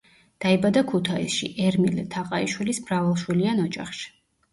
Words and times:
დაიბადა 0.43 0.81
ქუთაისში, 0.91 1.49
ერმილე 1.65 2.05
თაყაიშვილის 2.15 2.79
მრავალშვილიან 2.87 3.63
ოჯახში. 3.67 4.09